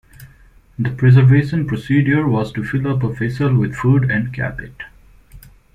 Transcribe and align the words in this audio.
The 0.79 0.89
preservation 0.89 1.67
procedure 1.67 2.27
was 2.27 2.51
to 2.53 2.63
fill 2.63 2.87
up 2.87 3.03
a 3.03 3.09
vessel 3.09 3.55
with 3.55 3.75
food 3.75 4.09
and 4.09 4.33
cap 4.33 4.59
it. 4.59 4.73